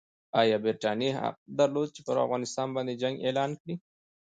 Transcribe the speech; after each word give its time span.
ایا 0.41 0.57
برټانیې 0.65 1.09
حق 1.19 1.35
درلود 1.59 1.87
چې 1.95 2.01
پر 2.07 2.15
افغانستان 2.25 2.67
باندې 2.75 2.99
جنګ 3.01 3.15
اعلان 3.25 3.51
کړي؟ 3.61 3.75